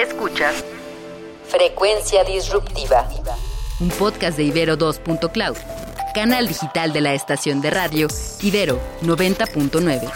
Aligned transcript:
Escuchas 0.00 0.64
Frecuencia 1.46 2.24
Disruptiva. 2.24 3.06
Un 3.80 3.90
podcast 3.90 4.38
de 4.38 4.44
Ibero 4.44 4.78
2.cloud, 4.78 5.56
canal 6.14 6.48
digital 6.48 6.94
de 6.94 7.02
la 7.02 7.12
estación 7.12 7.60
de 7.60 7.68
radio 7.68 8.08
Ibero 8.40 8.80
90.9. 9.02 10.10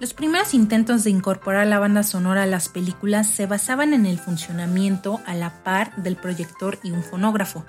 Los 0.00 0.14
primeros 0.14 0.52
intentos 0.52 1.04
de 1.04 1.10
incorporar 1.10 1.68
la 1.68 1.78
banda 1.78 2.02
sonora 2.02 2.42
a 2.42 2.46
las 2.46 2.68
películas 2.68 3.28
se 3.28 3.46
basaban 3.46 3.94
en 3.94 4.04
el 4.04 4.18
funcionamiento 4.18 5.20
a 5.26 5.36
la 5.36 5.62
par 5.62 5.94
del 5.94 6.16
proyector 6.16 6.80
y 6.82 6.90
un 6.90 7.04
fonógrafo. 7.04 7.64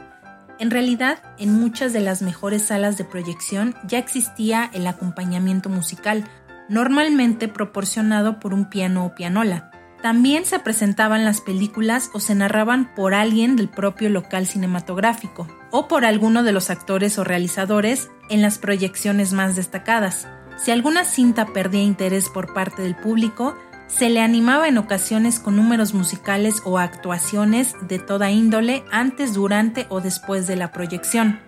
En 0.59 0.71
realidad, 0.71 1.19
en 1.37 1.53
muchas 1.53 1.93
de 1.93 1.99
las 1.99 2.23
mejores 2.23 2.63
salas 2.63 2.97
de 2.97 3.03
proyección 3.03 3.75
ya 3.85 3.99
existía 3.99 4.71
el 4.73 4.87
acompañamiento 4.87 5.69
musical, 5.69 6.27
normalmente 6.69 7.47
proporcionado 7.47 8.39
por 8.39 8.53
un 8.53 8.69
piano 8.69 9.05
o 9.05 9.15
pianola. 9.15 9.71
También 10.01 10.45
se 10.45 10.59
presentaban 10.59 11.25
las 11.25 11.41
películas 11.41 12.11
o 12.13 12.19
se 12.19 12.35
narraban 12.35 12.93
por 12.93 13.13
alguien 13.13 13.55
del 13.55 13.67
propio 13.67 14.09
local 14.09 14.45
cinematográfico, 14.45 15.47
o 15.71 15.87
por 15.87 16.05
alguno 16.05 16.43
de 16.43 16.51
los 16.51 16.69
actores 16.69 17.17
o 17.17 17.23
realizadores 17.23 18.09
en 18.29 18.41
las 18.41 18.59
proyecciones 18.59 19.33
más 19.33 19.55
destacadas. 19.55 20.27
Si 20.57 20.71
alguna 20.71 21.03
cinta 21.03 21.47
perdía 21.47 21.81
interés 21.81 22.29
por 22.29 22.53
parte 22.53 22.83
del 22.83 22.95
público, 22.95 23.57
se 23.87 24.09
le 24.09 24.21
animaba 24.21 24.67
en 24.67 24.77
ocasiones 24.77 25.39
con 25.39 25.55
números 25.55 25.93
musicales 25.93 26.61
o 26.65 26.77
actuaciones 26.77 27.73
de 27.87 27.99
toda 27.99 28.29
índole 28.29 28.83
antes, 28.91 29.33
durante 29.33 29.87
o 29.89 30.01
después 30.01 30.45
de 30.45 30.57
la 30.57 30.71
proyección. 30.71 31.39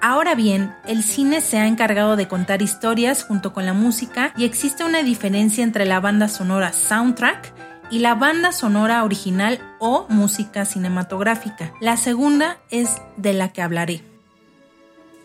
Ahora 0.00 0.36
bien, 0.36 0.74
el 0.86 1.02
cine 1.02 1.40
se 1.40 1.58
ha 1.58 1.66
encargado 1.66 2.14
de 2.14 2.28
contar 2.28 2.62
historias 2.62 3.24
junto 3.24 3.52
con 3.52 3.66
la 3.66 3.72
música 3.72 4.32
y 4.36 4.44
existe 4.44 4.84
una 4.84 5.02
diferencia 5.02 5.64
entre 5.64 5.86
la 5.86 5.98
banda 5.98 6.28
sonora 6.28 6.72
soundtrack 6.72 7.52
y 7.90 7.98
la 7.98 8.14
banda 8.14 8.52
sonora 8.52 9.02
original 9.02 9.58
o 9.80 10.06
música 10.08 10.64
cinematográfica. 10.64 11.72
La 11.80 11.96
segunda 11.96 12.58
es 12.70 13.02
de 13.16 13.32
la 13.32 13.48
que 13.52 13.60
hablaré. 13.60 14.02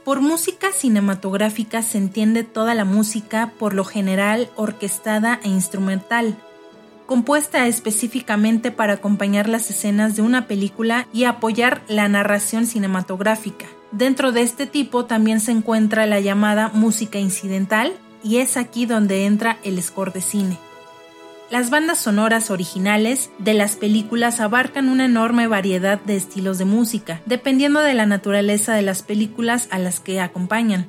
Por 0.03 0.21
música 0.21 0.71
cinematográfica 0.71 1.83
se 1.83 1.99
entiende 1.99 2.43
toda 2.43 2.73
la 2.73 2.83
música, 2.83 3.53
por 3.59 3.75
lo 3.75 3.85
general 3.85 4.49
orquestada 4.55 5.39
e 5.43 5.49
instrumental, 5.49 6.35
compuesta 7.05 7.67
específicamente 7.67 8.71
para 8.71 8.93
acompañar 8.93 9.47
las 9.47 9.69
escenas 9.69 10.15
de 10.15 10.23
una 10.23 10.47
película 10.47 11.07
y 11.13 11.25
apoyar 11.25 11.83
la 11.87 12.07
narración 12.09 12.65
cinematográfica. 12.65 13.67
Dentro 13.93 14.31
de 14.31 14.41
este 14.41 14.65
tipo 14.65 15.05
también 15.05 15.39
se 15.39 15.51
encuentra 15.51 16.07
la 16.07 16.19
llamada 16.19 16.71
música 16.73 17.19
incidental 17.19 17.93
y 18.23 18.37
es 18.37 18.57
aquí 18.57 18.87
donde 18.87 19.25
entra 19.27 19.59
el 19.63 19.81
score 19.83 20.11
de 20.11 20.21
cine. 20.21 20.57
Las 21.51 21.69
bandas 21.69 21.99
sonoras 21.99 22.49
originales 22.49 23.29
de 23.37 23.53
las 23.53 23.75
películas 23.75 24.39
abarcan 24.39 24.89
una 24.89 25.05
enorme 25.05 25.45
variedad 25.45 26.01
de 26.01 26.15
estilos 26.15 26.57
de 26.57 26.65
música, 26.65 27.21
dependiendo 27.27 27.81
de 27.81 27.93
la 27.93 28.07
naturaleza 28.07 28.73
de 28.73 28.81
las 28.81 29.03
películas 29.03 29.67
a 29.69 29.77
las 29.77 29.99
que 29.99 30.19
acompañan. 30.19 30.87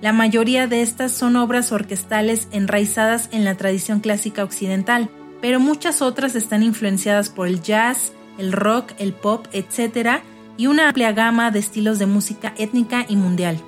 La 0.00 0.14
mayoría 0.14 0.66
de 0.66 0.80
estas 0.80 1.12
son 1.12 1.36
obras 1.36 1.72
orquestales 1.72 2.48
enraizadas 2.52 3.28
en 3.32 3.44
la 3.44 3.56
tradición 3.56 4.00
clásica 4.00 4.44
occidental, 4.44 5.10
pero 5.42 5.60
muchas 5.60 6.00
otras 6.00 6.34
están 6.34 6.62
influenciadas 6.62 7.28
por 7.28 7.48
el 7.48 7.60
jazz, 7.60 8.14
el 8.38 8.52
rock, 8.52 8.92
el 8.96 9.12
pop, 9.12 9.46
etc., 9.52 10.22
y 10.60 10.66
una 10.66 10.88
amplia 10.88 11.12
gama 11.12 11.50
de 11.50 11.58
estilos 11.58 11.98
de 11.98 12.04
música 12.04 12.52
étnica 12.58 13.06
y 13.08 13.16
mundial. 13.16 13.58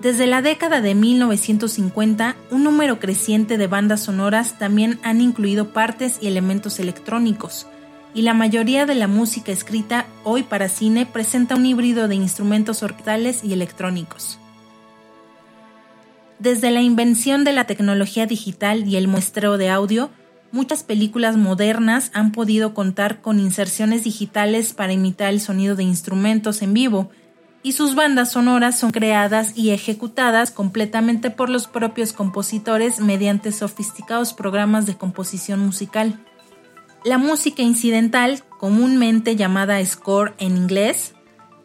Desde 0.00 0.26
la 0.26 0.40
década 0.40 0.80
de 0.80 0.94
1950, 0.94 2.34
un 2.50 2.64
número 2.64 2.98
creciente 2.98 3.58
de 3.58 3.66
bandas 3.66 4.04
sonoras 4.04 4.58
también 4.58 4.98
han 5.02 5.20
incluido 5.20 5.74
partes 5.74 6.16
y 6.22 6.28
elementos 6.28 6.80
electrónicos, 6.80 7.66
y 8.14 8.22
la 8.22 8.32
mayoría 8.32 8.86
de 8.86 8.94
la 8.94 9.06
música 9.06 9.52
escrita 9.52 10.06
hoy 10.24 10.44
para 10.44 10.70
cine 10.70 11.04
presenta 11.04 11.56
un 11.56 11.66
híbrido 11.66 12.08
de 12.08 12.14
instrumentos 12.14 12.82
orquestales 12.82 13.44
y 13.44 13.52
electrónicos. 13.52 14.38
Desde 16.38 16.70
la 16.70 16.80
invención 16.80 17.44
de 17.44 17.52
la 17.52 17.64
tecnología 17.64 18.24
digital 18.24 18.88
y 18.88 18.96
el 18.96 19.08
muestreo 19.08 19.58
de 19.58 19.68
audio, 19.68 20.08
Muchas 20.50 20.82
películas 20.82 21.36
modernas 21.36 22.10
han 22.14 22.32
podido 22.32 22.72
contar 22.72 23.20
con 23.20 23.38
inserciones 23.38 24.04
digitales 24.04 24.72
para 24.72 24.92
imitar 24.92 25.28
el 25.28 25.40
sonido 25.40 25.76
de 25.76 25.82
instrumentos 25.84 26.62
en 26.62 26.72
vivo, 26.72 27.10
y 27.62 27.72
sus 27.72 27.94
bandas 27.94 28.32
sonoras 28.32 28.78
son 28.78 28.90
creadas 28.90 29.52
y 29.56 29.70
ejecutadas 29.70 30.50
completamente 30.50 31.30
por 31.30 31.50
los 31.50 31.66
propios 31.66 32.12
compositores 32.12 33.00
mediante 33.00 33.52
sofisticados 33.52 34.32
programas 34.32 34.86
de 34.86 34.96
composición 34.96 35.60
musical. 35.60 36.18
La 37.04 37.18
música 37.18 37.62
incidental, 37.62 38.42
comúnmente 38.58 39.36
llamada 39.36 39.84
score 39.84 40.34
en 40.38 40.56
inglés, 40.56 41.14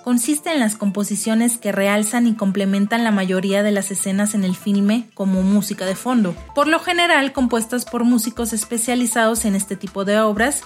consiste 0.04 0.52
en 0.52 0.60
las 0.60 0.76
composiciones 0.76 1.58
que 1.58 1.72
realzan 1.72 2.28
y 2.28 2.36
complementan 2.36 3.04
la 3.04 3.12
mayoría 3.12 3.64
de 3.64 3.72
las 3.72 3.90
escenas 3.90 4.36
en 4.36 4.44
el 4.44 4.56
filme 4.56 5.10
como 5.14 5.42
música 5.42 5.86
de 5.86 5.96
fondo, 5.96 6.36
por 6.54 6.68
lo 6.68 6.80
general 6.80 7.32
compuestas 7.32 7.86
por 7.86 8.04
músicos 8.04 8.54
especializados 8.54 9.46
en 9.46 9.56
este 9.56 9.76
tipo 9.76 10.06
de 10.06 10.20
obras, 10.20 10.64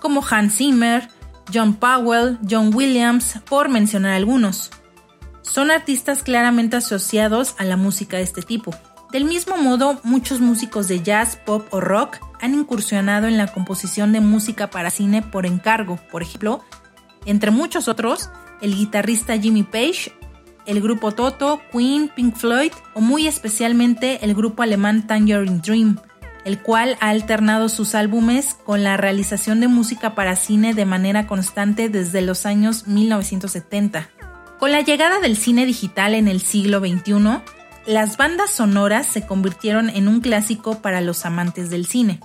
como 0.00 0.24
Hans 0.28 0.56
Zimmer, 0.56 1.08
John 1.52 1.74
Powell, 1.74 2.38
John 2.48 2.74
Williams, 2.74 3.38
por 3.48 3.68
mencionar 3.68 4.12
algunos. 4.12 4.70
Son 5.42 5.70
artistas 5.70 6.22
claramente 6.22 6.76
asociados 6.76 7.54
a 7.58 7.64
la 7.64 7.76
música 7.76 8.16
de 8.16 8.22
este 8.22 8.42
tipo. 8.42 8.74
Del 9.12 9.24
mismo 9.24 9.56
modo, 9.56 9.98
muchos 10.02 10.40
músicos 10.40 10.88
de 10.88 11.02
jazz, 11.02 11.36
pop 11.36 11.66
o 11.70 11.80
rock 11.80 12.18
han 12.40 12.54
incursionado 12.54 13.26
en 13.26 13.38
la 13.38 13.46
composición 13.46 14.12
de 14.12 14.20
música 14.20 14.68
para 14.68 14.90
cine 14.90 15.22
por 15.22 15.46
encargo, 15.46 15.98
por 16.10 16.22
ejemplo, 16.22 16.62
entre 17.24 17.50
muchos 17.50 17.88
otros, 17.88 18.30
el 18.60 18.74
guitarrista 18.74 19.38
Jimmy 19.38 19.62
Page, 19.62 20.12
el 20.66 20.80
grupo 20.80 21.12
Toto, 21.12 21.60
Queen, 21.72 22.10
Pink 22.14 22.36
Floyd 22.36 22.72
o 22.94 23.00
muy 23.00 23.26
especialmente 23.26 24.24
el 24.24 24.34
grupo 24.34 24.62
alemán 24.62 25.06
Tangerine 25.06 25.60
Dream, 25.60 25.98
el 26.44 26.60
cual 26.60 26.96
ha 27.00 27.08
alternado 27.08 27.68
sus 27.68 27.94
álbumes 27.94 28.54
con 28.64 28.84
la 28.84 28.96
realización 28.96 29.60
de 29.60 29.68
música 29.68 30.14
para 30.14 30.36
cine 30.36 30.74
de 30.74 30.84
manera 30.84 31.26
constante 31.26 31.88
desde 31.88 32.20
los 32.20 32.46
años 32.46 32.86
1970. 32.86 34.10
Con 34.58 34.72
la 34.72 34.80
llegada 34.80 35.20
del 35.20 35.36
cine 35.36 35.66
digital 35.66 36.14
en 36.14 36.28
el 36.28 36.40
siglo 36.40 36.80
XXI, 36.80 37.40
las 37.86 38.16
bandas 38.18 38.50
sonoras 38.50 39.06
se 39.06 39.24
convirtieron 39.24 39.88
en 39.88 40.08
un 40.08 40.20
clásico 40.20 40.82
para 40.82 41.00
los 41.00 41.24
amantes 41.24 41.70
del 41.70 41.86
cine. 41.86 42.20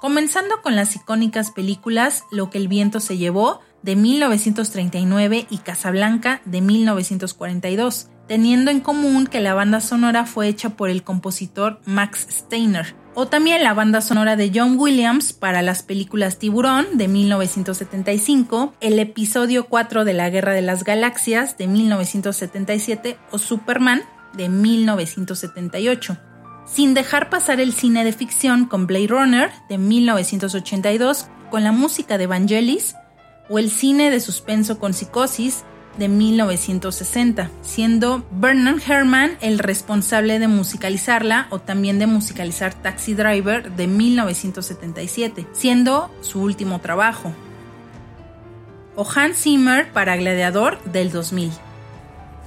Comenzando 0.00 0.62
con 0.62 0.74
las 0.74 0.96
icónicas 0.96 1.50
películas 1.50 2.24
Lo 2.30 2.50
que 2.50 2.58
el 2.58 2.68
viento 2.68 2.98
se 2.98 3.18
llevó, 3.18 3.60
de 3.82 3.96
1939 3.96 5.46
y 5.50 5.58
Casablanca 5.58 6.40
de 6.44 6.60
1942, 6.60 8.08
teniendo 8.26 8.70
en 8.70 8.80
común 8.80 9.26
que 9.26 9.40
la 9.40 9.54
banda 9.54 9.80
sonora 9.80 10.26
fue 10.26 10.48
hecha 10.48 10.70
por 10.70 10.88
el 10.88 11.02
compositor 11.02 11.80
Max 11.84 12.26
Steiner, 12.30 12.94
o 13.14 13.26
también 13.26 13.62
la 13.62 13.74
banda 13.74 14.00
sonora 14.00 14.36
de 14.36 14.50
John 14.54 14.78
Williams 14.78 15.32
para 15.32 15.60
las 15.60 15.82
películas 15.82 16.38
Tiburón 16.38 16.86
de 16.94 17.08
1975, 17.08 18.74
el 18.80 18.98
episodio 18.98 19.66
4 19.66 20.04
de 20.04 20.14
la 20.14 20.30
Guerra 20.30 20.52
de 20.52 20.62
las 20.62 20.84
Galaxias 20.84 21.58
de 21.58 21.66
1977 21.66 23.18
o 23.30 23.38
Superman 23.38 24.02
de 24.32 24.48
1978. 24.48 26.16
Sin 26.64 26.94
dejar 26.94 27.28
pasar 27.28 27.60
el 27.60 27.72
cine 27.72 28.04
de 28.04 28.12
ficción 28.12 28.64
con 28.64 28.86
Blade 28.86 29.08
Runner 29.08 29.50
de 29.68 29.76
1982, 29.76 31.26
con 31.50 31.64
la 31.64 31.72
música 31.72 32.16
de 32.16 32.26
Vangelis 32.26 32.94
o 33.52 33.58
el 33.58 33.70
cine 33.70 34.10
de 34.10 34.18
suspenso 34.18 34.78
con 34.78 34.94
psicosis 34.94 35.64
de 35.98 36.08
1960, 36.08 37.50
siendo 37.60 38.24
Bernard 38.30 38.80
Herrmann 38.80 39.32
el 39.42 39.58
responsable 39.58 40.38
de 40.38 40.48
musicalizarla 40.48 41.48
o 41.50 41.58
también 41.58 41.98
de 41.98 42.06
musicalizar 42.06 42.72
Taxi 42.72 43.12
Driver 43.12 43.70
de 43.72 43.86
1977, 43.88 45.46
siendo 45.52 46.10
su 46.22 46.40
último 46.40 46.80
trabajo. 46.80 47.34
O 48.96 49.06
Hans 49.14 49.42
Zimmer 49.42 49.92
para 49.92 50.16
Gladiador 50.16 50.82
del 50.84 51.12
2000. 51.12 51.52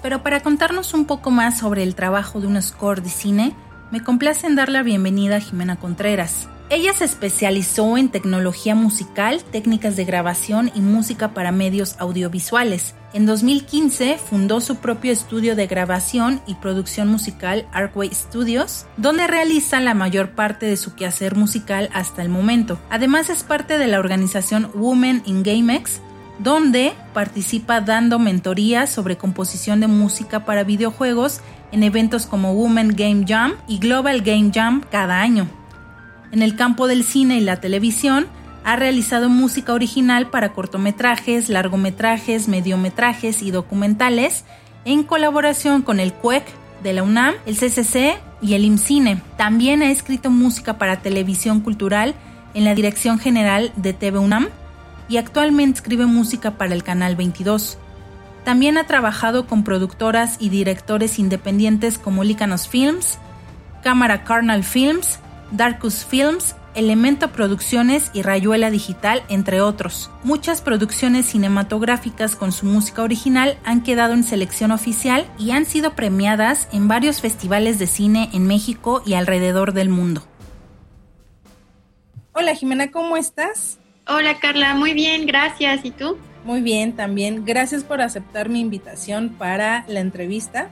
Pero 0.01 0.23
para 0.23 0.41
contarnos 0.41 0.95
un 0.95 1.05
poco 1.05 1.29
más 1.29 1.59
sobre 1.59 1.83
el 1.83 1.93
trabajo 1.93 2.41
de 2.41 2.47
un 2.47 2.59
score 2.59 3.03
de 3.03 3.09
cine, 3.09 3.55
me 3.91 4.01
complace 4.01 4.47
en 4.47 4.55
dar 4.55 4.69
la 4.69 4.81
bienvenida 4.81 5.35
a 5.35 5.39
Jimena 5.39 5.75
Contreras, 5.75 6.47
ella 6.69 6.93
se 6.93 7.05
especializó 7.05 7.97
en 7.97 8.09
tecnología 8.09 8.73
musical, 8.73 9.43
técnicas 9.51 9.95
de 9.95 10.05
grabación 10.05 10.71
y 10.73 10.81
música 10.81 11.33
para 11.33 11.51
medios 11.51 11.95
audiovisuales. 11.99 12.95
En 13.13 13.27
2015 13.27 14.17
fundó 14.17 14.59
su 14.61 14.77
propio 14.77 15.11
estudio 15.11 15.55
de 15.55 15.67
grabación 15.67 16.41
y 16.47 16.55
producción 16.55 17.07
musical 17.07 17.67
Arkway 17.71 18.09
Studios, 18.13 18.87
donde 18.97 19.27
realiza 19.27 19.79
la 19.79 19.93
mayor 19.93 20.31
parte 20.31 20.65
de 20.65 20.75
su 20.75 20.95
quehacer 20.95 21.35
musical 21.35 21.89
hasta 21.93 22.23
el 22.23 22.29
momento. 22.29 22.79
Además 22.89 23.29
es 23.29 23.43
parte 23.43 23.77
de 23.77 23.87
la 23.87 23.99
organización 23.99 24.71
Women 24.73 25.21
in 25.25 25.43
GameX, 25.43 26.01
donde 26.39 26.93
participa 27.13 27.79
dando 27.79 28.17
mentorías 28.17 28.89
sobre 28.89 29.17
composición 29.17 29.79
de 29.79 29.87
música 29.87 30.45
para 30.45 30.63
videojuegos 30.63 31.41
en 31.71 31.83
eventos 31.83 32.25
como 32.25 32.53
Women 32.53 32.95
Game 32.95 33.23
Jam 33.27 33.53
y 33.67 33.77
Global 33.77 34.21
Game 34.21 34.51
Jam 34.53 34.83
cada 34.89 35.21
año. 35.21 35.47
En 36.35 36.41
el 36.41 36.57
campo 36.57 36.89
del 36.89 37.05
cine 37.05 37.37
y 37.37 37.39
la 37.39 37.61
televisión, 37.61 38.27
ha 38.65 38.75
realizado 38.75 39.29
música 39.29 39.71
original 39.71 40.29
para 40.29 40.51
cortometrajes, 40.51 41.47
largometrajes, 41.47 42.49
mediometrajes 42.49 43.41
y 43.41 43.51
documentales 43.51 44.43
en 44.83 45.03
colaboración 45.03 45.81
con 45.81 46.01
el 46.01 46.11
CUEC 46.11 46.43
de 46.83 46.91
la 46.91 47.03
UNAM, 47.03 47.35
el 47.45 47.55
CCC 47.55 48.19
y 48.41 48.55
el 48.55 48.65
IMCINE. 48.65 49.21
También 49.37 49.81
ha 49.81 49.89
escrito 49.89 50.29
música 50.29 50.77
para 50.77 51.01
televisión 51.01 51.61
cultural 51.61 52.15
en 52.53 52.65
la 52.65 52.75
Dirección 52.75 53.17
General 53.17 53.71
de 53.77 53.93
TV 53.93 54.19
UNAM 54.19 54.49
y 55.07 55.15
actualmente 55.15 55.79
escribe 55.79 56.05
música 56.05 56.57
para 56.57 56.73
el 56.73 56.83
Canal 56.83 57.15
22. 57.15 57.77
También 58.43 58.77
ha 58.77 58.87
trabajado 58.87 59.47
con 59.47 59.63
productoras 59.63 60.35
y 60.41 60.49
directores 60.49 61.17
independientes 61.17 61.97
como 61.97 62.25
Lícanos 62.25 62.67
Films, 62.67 63.19
Cámara 63.81 64.25
Carnal 64.25 64.65
Films, 64.65 65.19
Darkus 65.51 66.05
Films 66.05 66.55
Elemento 66.75 67.31
Producciones 67.31 68.11
y 68.13 68.21
Rayuela 68.21 68.69
Digital, 68.69 69.23
entre 69.29 69.61
otros. 69.61 70.11
Muchas 70.23 70.61
producciones 70.61 71.25
cinematográficas 71.25 72.35
con 72.35 72.51
su 72.51 72.65
música 72.65 73.01
original 73.01 73.57
han 73.63 73.81
quedado 73.81 74.13
en 74.13 74.23
selección 74.23 74.71
oficial 74.71 75.25
y 75.39 75.51
han 75.51 75.65
sido 75.65 75.95
premiadas 75.95 76.67
en 76.73 76.89
varios 76.89 77.21
festivales 77.21 77.79
de 77.79 77.87
cine 77.87 78.29
en 78.33 78.45
México 78.45 79.01
y 79.05 79.13
alrededor 79.13 79.71
del 79.71 79.87
mundo. 79.87 80.21
Hola 82.33 82.53
Jimena, 82.53 82.91
¿cómo 82.91 83.15
estás? 83.15 83.79
Hola 84.05 84.37
Carla, 84.39 84.75
muy 84.75 84.93
bien, 84.93 85.25
gracias. 85.25 85.85
¿Y 85.85 85.91
tú? 85.91 86.17
Muy 86.43 86.61
bien, 86.61 86.93
también. 86.93 87.45
Gracias 87.45 87.85
por 87.85 88.01
aceptar 88.01 88.49
mi 88.49 88.59
invitación 88.59 89.29
para 89.29 89.85
la 89.87 90.01
entrevista. 90.01 90.67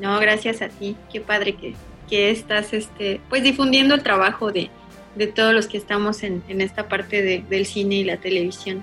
No, 0.00 0.18
gracias 0.18 0.60
a 0.60 0.68
ti. 0.68 0.96
Qué 1.10 1.20
padre 1.20 1.54
que, 1.54 1.74
que 2.08 2.30
estás 2.30 2.72
este, 2.72 3.20
pues 3.28 3.42
difundiendo 3.42 3.94
el 3.94 4.02
trabajo 4.02 4.52
de, 4.52 4.70
de 5.16 5.26
todos 5.26 5.52
los 5.52 5.66
que 5.66 5.78
estamos 5.78 6.22
en, 6.22 6.42
esta 6.60 6.88
parte 6.88 7.22
del 7.22 7.66
cine 7.66 7.96
y 7.96 8.04
la 8.04 8.18
televisión. 8.18 8.82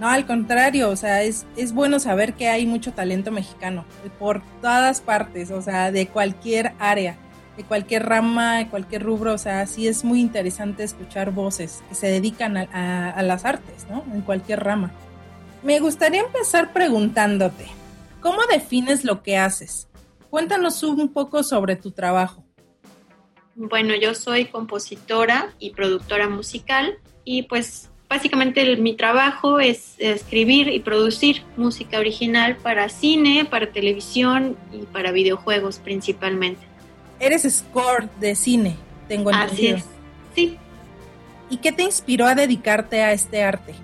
No, 0.00 0.08
al 0.08 0.26
contrario, 0.26 0.90
o 0.90 0.96
sea, 0.96 1.22
es, 1.22 1.46
es 1.56 1.72
bueno 1.72 2.00
saber 2.00 2.34
que 2.34 2.48
hay 2.48 2.66
mucho 2.66 2.92
talento 2.92 3.30
mexicano 3.30 3.84
por 4.18 4.42
todas 4.60 5.00
partes, 5.00 5.50
o 5.50 5.62
sea, 5.62 5.92
de 5.92 6.08
cualquier 6.08 6.72
área, 6.80 7.16
de 7.56 7.62
cualquier 7.62 8.06
rama, 8.06 8.58
de 8.58 8.68
cualquier 8.68 9.04
rubro, 9.04 9.34
o 9.34 9.38
sea, 9.38 9.66
sí 9.66 9.86
es 9.86 10.04
muy 10.04 10.20
interesante 10.20 10.82
escuchar 10.82 11.30
voces 11.30 11.82
que 11.88 11.94
se 11.94 12.08
dedican 12.08 12.56
a, 12.56 13.10
a 13.10 13.22
las 13.22 13.44
artes, 13.44 13.86
¿no? 13.88 14.04
En 14.12 14.22
cualquier 14.22 14.64
rama. 14.64 14.90
Me 15.62 15.78
gustaría 15.78 16.22
empezar 16.22 16.72
preguntándote, 16.72 17.66
¿cómo 18.20 18.38
defines 18.52 19.04
lo 19.04 19.22
que 19.22 19.38
haces? 19.38 19.88
Cuéntanos 20.28 20.82
un 20.82 21.12
poco 21.12 21.44
sobre 21.44 21.76
tu 21.76 21.92
trabajo. 21.92 22.43
Bueno, 23.56 23.94
yo 23.94 24.14
soy 24.14 24.46
compositora 24.46 25.52
y 25.58 25.70
productora 25.70 26.28
musical 26.28 26.98
y 27.24 27.44
pues 27.44 27.88
básicamente 28.08 28.76
mi 28.76 28.94
trabajo 28.94 29.60
es 29.60 29.94
escribir 29.98 30.68
y 30.68 30.80
producir 30.80 31.42
música 31.56 31.98
original 31.98 32.56
para 32.56 32.88
cine, 32.88 33.44
para 33.44 33.70
televisión 33.70 34.56
y 34.72 34.78
para 34.86 35.12
videojuegos 35.12 35.78
principalmente. 35.78 36.62
Eres 37.20 37.42
score 37.42 38.08
de 38.18 38.34
cine, 38.34 38.76
tengo 39.08 39.30
entendido. 39.30 39.76
Así 39.76 39.84
es, 39.84 39.84
sí. 40.34 40.58
¿Y 41.48 41.58
qué 41.58 41.70
te 41.70 41.84
inspiró 41.84 42.26
a 42.26 42.34
dedicarte 42.34 43.02
a 43.02 43.12
este 43.12 43.42
arte? 43.42 43.74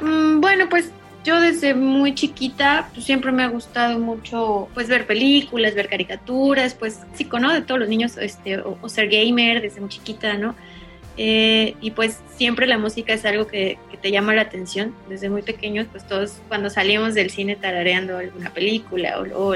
Mm, 0.00 0.40
bueno, 0.40 0.68
pues 0.68 0.90
yo 1.24 1.40
desde 1.40 1.74
muy 1.74 2.14
chiquita 2.14 2.88
pues, 2.94 3.04
siempre 3.04 3.32
me 3.32 3.42
ha 3.42 3.48
gustado 3.48 3.98
mucho 3.98 4.68
pues 4.74 4.88
ver 4.88 5.06
películas, 5.06 5.74
ver 5.74 5.88
caricaturas, 5.88 6.74
pues 6.74 7.00
sí, 7.14 7.28
¿no? 7.38 7.52
De 7.52 7.62
todos 7.62 7.80
los 7.80 7.88
niños, 7.88 8.16
este, 8.16 8.58
o, 8.58 8.88
ser 8.88 9.08
gamer 9.08 9.60
desde 9.60 9.80
muy 9.80 9.90
chiquita, 9.90 10.34
¿no? 10.34 10.54
Eh, 11.16 11.74
y 11.80 11.90
pues 11.90 12.20
siempre 12.36 12.66
la 12.66 12.78
música 12.78 13.12
es 13.12 13.24
algo 13.24 13.46
que, 13.46 13.78
te 14.00 14.10
llama 14.10 14.32
la 14.32 14.40
atención. 14.40 14.94
Desde 15.10 15.28
muy 15.28 15.42
pequeños, 15.42 15.86
pues 15.90 16.06
todos 16.06 16.40
cuando 16.48 16.70
salimos 16.70 17.12
del 17.12 17.28
cine 17.28 17.54
tarareando 17.54 18.16
alguna 18.16 18.50
película 18.50 19.20
o, 19.20 19.54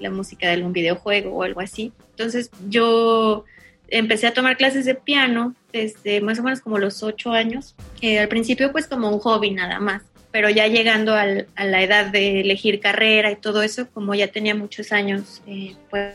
la 0.00 0.10
música 0.10 0.46
de 0.46 0.54
algún 0.54 0.72
videojuego 0.72 1.30
o 1.30 1.42
algo 1.42 1.60
así. 1.60 1.92
Entonces 2.12 2.50
yo 2.70 3.44
empecé 3.88 4.26
a 4.26 4.32
tomar 4.32 4.56
clases 4.56 4.86
de 4.86 4.94
piano 4.94 5.54
desde 5.72 6.22
más 6.22 6.38
o 6.38 6.42
menos 6.42 6.60
como 6.62 6.78
los 6.78 7.02
ocho 7.02 7.32
años. 7.32 7.74
Al 8.02 8.28
principio 8.28 8.72
pues 8.72 8.86
como 8.86 9.10
un 9.10 9.18
hobby 9.18 9.50
nada 9.50 9.78
más 9.78 10.02
pero 10.32 10.48
ya 10.48 10.66
llegando 10.66 11.14
a 11.14 11.26
la 11.26 11.82
edad 11.82 12.06
de 12.06 12.40
elegir 12.40 12.80
carrera 12.80 13.30
y 13.30 13.36
todo 13.36 13.62
eso, 13.62 13.88
como 13.90 14.14
ya 14.14 14.28
tenía 14.28 14.54
muchos 14.54 14.90
años, 14.90 15.42
eh, 15.46 15.74
pues 15.90 16.14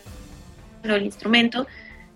el 0.83 1.03
instrumento 1.03 1.67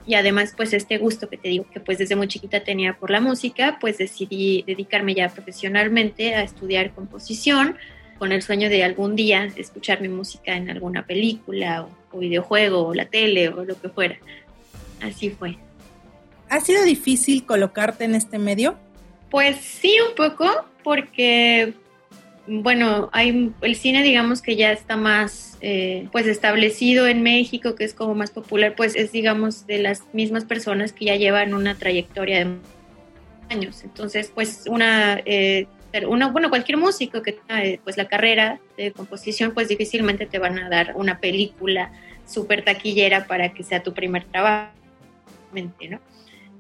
y 0.08 0.16
además 0.16 0.54
pues 0.56 0.74
este 0.74 0.98
gusto 0.98 1.30
que 1.30 1.38
te 1.38 1.50
digo 1.50 1.66
que 1.72 1.80
pues 1.80 1.98
desde 2.00 2.16
muy 2.16 2.28
chiquita 2.28 2.64
tenía 2.64 2.98
por 2.98 3.12
la 3.12 3.22
música, 3.22 3.78
pues 3.80 3.98
decidí 3.98 4.64
dedicarme 4.66 5.14
ya 5.14 5.30
profesionalmente 5.30 6.34
a 6.36 6.42
estudiar 6.42 6.92
composición 6.92 7.78
con 8.18 8.32
el 8.32 8.42
sueño 8.42 8.70
de 8.70 8.84
algún 8.84 9.16
día 9.16 9.48
escuchar 9.56 10.02
mi 10.02 10.10
música 10.10 10.56
en 10.56 10.70
alguna 10.70 11.06
película 11.06 11.84
o, 11.84 12.18
o 12.18 12.20
videojuego 12.20 12.88
o 12.88 12.94
la 12.94 13.06
tele 13.06 13.50
o 13.50 13.64
lo 13.64 13.80
que 13.80 13.90
fuera. 13.90 14.18
Así 15.02 15.30
fue. 15.30 15.58
¿Ha 16.50 16.60
sido 16.60 16.84
difícil 16.84 17.46
colocarte 17.46 18.04
en 18.04 18.16
este 18.16 18.38
medio? 18.38 18.78
Pues 19.30 19.58
sí, 19.58 19.96
un 20.08 20.16
poco, 20.16 20.66
porque 20.84 21.74
bueno, 22.48 23.10
hay 23.14 23.52
el 23.62 23.76
cine 23.76 24.04
digamos 24.04 24.42
que 24.42 24.56
ya 24.56 24.72
está 24.72 24.98
más 24.98 25.58
eh, 25.62 26.08
pues 26.12 26.28
establecido 26.28 27.08
en 27.08 27.22
México, 27.22 27.76
que 27.76 27.84
es 27.84 27.94
como 27.94 28.16
más 28.16 28.32
popular, 28.32 28.76
pues 28.76 28.96
es 28.96 29.12
digamos 29.12 29.68
de 29.68 29.80
las 29.80 30.04
mismas 30.14 30.46
personas 30.46 30.92
que 30.92 31.06
ya 31.06 31.16
llevan 31.16 31.54
una 31.54 31.76
trayectoria 31.76 32.46
de 32.46 32.56
años. 33.50 33.84
Entonces, 33.84 34.32
pues 34.34 34.64
una, 34.68 35.22
eh, 35.26 35.68
una 36.08 36.30
bueno, 36.30 36.50
cualquier 36.50 36.78
músico 36.78 37.22
que 37.22 37.34
tenga 37.34 37.64
eh, 37.64 37.80
pues 37.84 37.98
la 37.98 38.08
carrera 38.08 38.60
de 38.78 38.92
composición, 38.92 39.54
pues 39.54 39.68
difícilmente 39.68 40.26
te 40.26 40.40
van 40.40 40.58
a 40.58 40.70
dar 40.70 40.94
una 40.96 41.20
película 41.20 41.92
súper 42.26 42.64
taquillera 42.64 43.28
para 43.28 43.54
que 43.54 43.64
sea 43.64 43.84
tu 43.84 43.94
primer 43.94 44.24
trabajo, 44.26 44.72
¿no? 45.54 46.00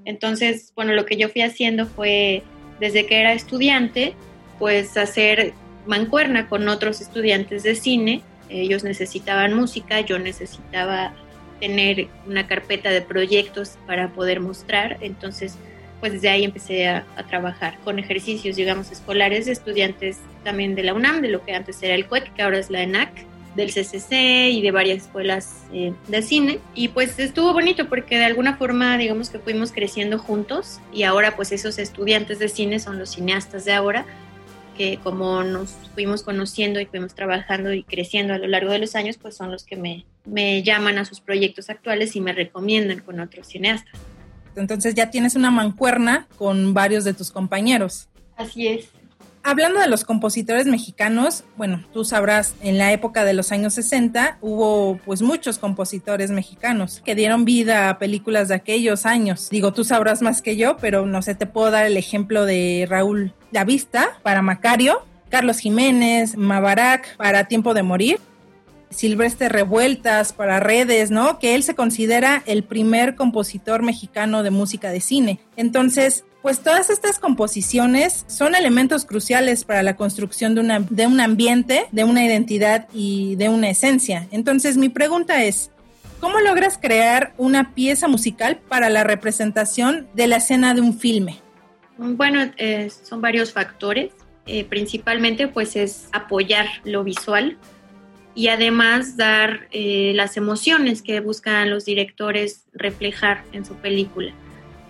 Entonces, 0.05 0.73
bueno, 0.75 0.93
lo 0.93 1.05
que 1.05 1.15
yo 1.15 1.29
fui 1.29 1.41
haciendo 1.41 1.85
fue, 1.85 2.43
desde 2.79 3.05
que 3.05 3.19
era 3.19 3.33
estudiante, 3.33 4.15
pues 4.59 4.97
hacer 4.97 5.53
mancuerna 5.85 6.47
con 6.47 6.67
otros 6.67 7.01
estudiantes 7.01 7.63
de 7.63 7.75
cine. 7.75 8.21
Ellos 8.49 8.83
necesitaban 8.83 9.53
música, 9.53 10.01
yo 10.01 10.19
necesitaba 10.19 11.13
tener 11.59 12.07
una 12.27 12.47
carpeta 12.47 12.89
de 12.89 13.01
proyectos 13.01 13.77
para 13.87 14.09
poder 14.09 14.39
mostrar. 14.39 14.97
Entonces, 15.01 15.57
pues 16.01 16.13
desde 16.13 16.29
ahí 16.29 16.43
empecé 16.43 16.87
a, 16.87 17.05
trabajar 17.29 17.77
con 17.85 17.99
ejercicios, 17.99 18.55
digamos, 18.55 18.91
escolares 18.91 19.47
estudiantes 19.47 20.17
también 20.43 20.75
de 20.75 20.83
la 20.83 20.93
UNAM, 20.93 21.21
de 21.21 21.29
lo 21.29 21.45
que 21.45 21.53
antes 21.53 21.81
era 21.83 21.93
el 21.93 22.07
CUEC, 22.07 22.33
que 22.33 22.41
ahora 22.41 22.57
es 22.57 22.69
la 22.69 22.81
ENAC, 22.81 23.11
del 23.55 23.69
CCC 23.69 24.49
y 24.49 24.61
de 24.61 24.71
varias 24.71 25.03
escuelas 25.03 25.63
eh, 25.73 25.93
de 26.07 26.21
cine. 26.21 26.59
Y 26.73 26.89
pues 26.89 27.19
estuvo 27.19 27.53
bonito 27.53 27.87
porque 27.87 28.17
de 28.17 28.25
alguna 28.25 28.55
forma, 28.57 28.97
digamos 28.97 29.29
que 29.29 29.39
fuimos 29.39 29.71
creciendo 29.71 30.17
juntos 30.17 30.79
y 30.91 31.03
ahora 31.03 31.35
pues 31.35 31.51
esos 31.51 31.77
estudiantes 31.77 32.39
de 32.39 32.49
cine 32.49 32.79
son 32.79 32.97
los 32.97 33.11
cineastas 33.11 33.65
de 33.65 33.73
ahora 33.73 34.05
que 34.81 34.97
como 35.03 35.43
nos 35.43 35.75
fuimos 35.93 36.23
conociendo 36.23 36.79
y 36.79 36.87
fuimos 36.87 37.13
trabajando 37.13 37.71
y 37.71 37.83
creciendo 37.83 38.33
a 38.33 38.39
lo 38.39 38.47
largo 38.47 38.71
de 38.71 38.79
los 38.79 38.95
años, 38.95 39.19
pues 39.21 39.37
son 39.37 39.51
los 39.51 39.63
que 39.63 39.75
me, 39.75 40.07
me 40.25 40.63
llaman 40.63 40.97
a 40.97 41.05
sus 41.05 41.21
proyectos 41.21 41.69
actuales 41.69 42.15
y 42.15 42.19
me 42.19 42.33
recomiendan 42.33 43.01
con 43.01 43.19
otros 43.19 43.45
cineastas. 43.45 43.93
Entonces 44.55 44.95
ya 44.95 45.11
tienes 45.11 45.35
una 45.35 45.51
mancuerna 45.51 46.27
con 46.35 46.73
varios 46.73 47.03
de 47.03 47.13
tus 47.13 47.29
compañeros. 47.29 48.09
Así 48.35 48.69
es. 48.69 48.89
Hablando 49.43 49.79
de 49.79 49.87
los 49.87 50.03
compositores 50.03 50.65
mexicanos, 50.65 51.43
bueno, 51.57 51.85
tú 51.93 52.03
sabrás, 52.03 52.55
en 52.63 52.79
la 52.79 52.91
época 52.91 53.23
de 53.23 53.33
los 53.33 53.51
años 53.51 53.75
60 53.75 54.39
hubo 54.41 54.99
pues 55.05 55.21
muchos 55.21 55.59
compositores 55.59 56.31
mexicanos 56.31 57.03
que 57.05 57.13
dieron 57.13 57.45
vida 57.45 57.89
a 57.89 57.99
películas 57.99 58.47
de 58.47 58.55
aquellos 58.55 59.05
años. 59.05 59.49
Digo, 59.51 59.73
tú 59.73 59.83
sabrás 59.83 60.23
más 60.23 60.41
que 60.41 60.57
yo, 60.57 60.77
pero 60.77 61.05
no 61.05 61.21
sé, 61.21 61.35
te 61.35 61.45
puedo 61.45 61.69
dar 61.69 61.85
el 61.85 61.97
ejemplo 61.97 62.45
de 62.45 62.87
Raúl 62.89 63.35
La 63.51 63.63
Vista 63.63 64.19
para 64.23 64.41
Macario, 64.41 65.05
Carlos 65.29 65.59
Jiménez, 65.59 66.37
Mabarak 66.37 67.15
para 67.17 67.45
Tiempo 67.47 67.73
de 67.73 67.83
Morir, 67.83 68.19
Silvestre 68.89 69.49
Revueltas 69.49 70.33
para 70.33 70.59
Redes, 70.59 71.11
¿no? 71.11 71.39
Que 71.39 71.55
él 71.55 71.63
se 71.63 71.75
considera 71.75 72.43
el 72.45 72.63
primer 72.63 73.15
compositor 73.15 73.81
mexicano 73.81 74.43
de 74.43 74.51
música 74.51 74.89
de 74.91 74.99
cine. 74.99 75.39
Entonces, 75.55 76.25
pues 76.41 76.59
todas 76.59 76.89
estas 76.89 77.19
composiciones 77.19 78.25
son 78.27 78.55
elementos 78.55 79.05
cruciales 79.05 79.63
para 79.63 79.83
la 79.83 79.95
construcción 79.95 80.55
de, 80.55 80.61
una, 80.61 80.79
de 80.79 81.07
un 81.07 81.19
ambiente, 81.19 81.85
de 81.91 82.03
una 82.03 82.25
identidad 82.25 82.87
y 82.93 83.35
de 83.35 83.49
una 83.49 83.69
esencia. 83.69 84.27
Entonces 84.31 84.77
mi 84.77 84.89
pregunta 84.89 85.43
es, 85.43 85.69
¿cómo 86.19 86.39
logras 86.39 86.79
crear 86.79 87.33
una 87.37 87.73
pieza 87.75 88.07
musical 88.07 88.57
para 88.57 88.89
la 88.89 89.03
representación 89.03 90.07
de 90.15 90.27
la 90.27 90.37
escena 90.37 90.73
de 90.73 90.81
un 90.81 90.97
filme? 90.97 91.39
Bueno, 91.97 92.51
eh, 92.57 92.89
son 92.89 93.21
varios 93.21 93.53
factores. 93.53 94.11
Eh, 94.47 94.65
principalmente 94.65 95.47
pues 95.47 95.75
es 95.75 96.09
apoyar 96.11 96.65
lo 96.83 97.03
visual 97.03 97.57
y 98.33 98.47
además 98.47 99.15
dar 99.15 99.67
eh, 99.71 100.13
las 100.15 100.35
emociones 100.35 101.01
que 101.01 101.19
buscan 101.19 101.69
los 101.69 101.85
directores 101.85 102.65
reflejar 102.73 103.43
en 103.51 103.65
su 103.65 103.75
película. 103.75 104.31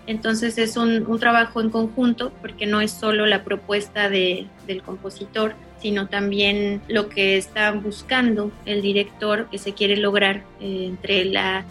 Entonces 0.06 0.58
es 0.58 0.76
un, 0.76 1.06
trabajo 1.20 1.60
en 1.60 1.70
conjunto 1.70 2.32
porque 2.40 2.66
no 2.66 2.80
es 2.80 2.90
solo 2.90 3.26
la 3.26 3.44
propuesta 3.44 4.08
de, 4.08 4.46
del 4.66 4.82
compositor, 4.82 5.54
sino 5.80 6.08
también 6.08 6.80
lo 6.88 7.08
que 7.08 7.36
está 7.36 7.70
buscando 7.72 8.50
el 8.66 8.82
director 8.82 9.48
que 9.50 9.58
se 9.58 9.74
quiere 9.74 9.96
lograr 9.96 10.42
eh, 10.60 10.86
entre 10.86 11.24
la, 11.24 11.64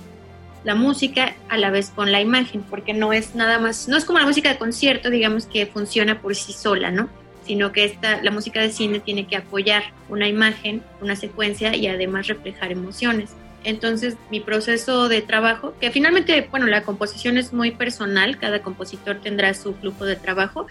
la, 0.63 0.75
música 0.75 1.35
a 1.49 1.57
la 1.57 1.69
vez 1.69 1.89
con 1.89 2.11
la 2.11 2.21
imagen, 2.21 2.63
porque 2.63 2.93
no 2.93 3.13
es 3.13 3.35
nada 3.35 3.59
más, 3.59 3.87
no 3.87 3.97
es 3.97 4.05
como 4.05 4.19
la 4.19 4.25
música 4.25 4.49
de 4.49 4.57
concierto, 4.57 5.09
digamos 5.09 5.45
que 5.45 5.65
funciona 5.65 6.21
por 6.21 6.35
sí 6.35 6.53
sola, 6.53 6.91
¿no? 6.91 7.09
Sino 7.45 7.71
que 7.71 7.85
esta, 7.85 8.21
la 8.21 8.31
música 8.31 8.61
de 8.61 8.71
cine 8.71 8.99
tiene 8.99 9.27
que 9.27 9.35
apoyar 9.35 9.83
una 10.09 10.27
imagen, 10.27 10.83
una 11.01 11.15
secuencia 11.15 11.75
y 11.75 11.87
además 11.87 12.27
reflejar 12.27 12.71
emociones. 12.71 13.31
Entonces, 13.63 14.15
mi 14.31 14.39
proceso 14.39 15.07
de 15.07 15.21
trabajo, 15.21 15.75
que 15.79 15.91
finalmente, 15.91 16.47
bueno, 16.49 16.65
la 16.65 16.81
composición 16.81 17.37
es 17.37 17.53
muy 17.53 17.71
personal, 17.71 18.39
cada 18.39 18.63
compositor 18.63 19.19
tendrá 19.21 19.53
su 19.53 19.75
flujo 19.75 20.05
de 20.05 20.15
trabajo. 20.15 20.65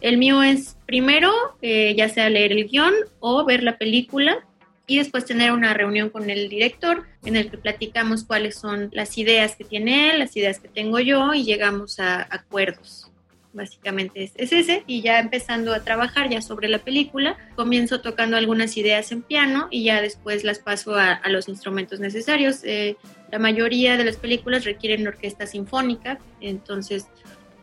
El 0.00 0.16
mío 0.18 0.42
es 0.42 0.76
primero, 0.86 1.32
eh, 1.60 1.94
ya 1.96 2.08
sea 2.08 2.30
leer 2.30 2.52
el 2.52 2.68
guion 2.68 2.94
o 3.18 3.44
ver 3.44 3.64
la 3.64 3.78
película 3.78 4.45
y 4.86 4.98
después 4.98 5.24
tener 5.24 5.52
una 5.52 5.74
reunión 5.74 6.10
con 6.10 6.30
el 6.30 6.48
director 6.48 7.04
en 7.24 7.36
el 7.36 7.50
que 7.50 7.58
platicamos 7.58 8.24
cuáles 8.24 8.56
son 8.56 8.88
las 8.92 9.18
ideas 9.18 9.56
que 9.56 9.64
tiene 9.64 10.10
él, 10.10 10.18
las 10.20 10.36
ideas 10.36 10.60
que 10.60 10.68
tengo 10.68 11.00
yo 11.00 11.34
y 11.34 11.44
llegamos 11.44 11.98
a 11.98 12.26
acuerdos 12.30 13.10
básicamente 13.56 14.30
es, 14.36 14.52
ese, 14.52 14.84
y 14.86 15.00
ya 15.00 15.18
empezando 15.18 15.74
a 15.74 15.82
trabajar 15.82 16.28
ya 16.28 16.42
sobre 16.42 16.68
la 16.68 16.78
película, 16.78 17.36
comienzo 17.56 18.00
tocando 18.00 18.36
algunas 18.36 18.76
ideas 18.76 19.10
en 19.10 19.22
piano 19.22 19.66
y 19.70 19.84
ya 19.84 20.00
después 20.00 20.44
las 20.44 20.58
paso 20.60 20.94
a, 20.94 21.20
los 21.28 21.48
instrumentos 21.48 21.98
necesarios. 21.98 22.60
Eh, 22.62 22.96
la 23.32 23.38
mayoría 23.38 23.96
de 23.96 24.04
las 24.04 24.16
películas 24.16 24.64
requieren 24.64 25.06
orquesta 25.08 25.46
sinfónica, 25.46 26.18
entonces 26.40 27.06